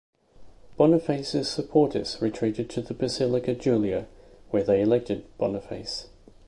Boniface's 0.77 1.47
supporters 1.47 2.19
retreated 2.19 2.71
to 2.71 2.81
the 2.81 2.95
basilica 2.95 3.53
Julia, 3.53 4.07
where 4.49 4.63
they 4.63 4.81
elected 4.81 5.25
Boniface. 5.37 6.07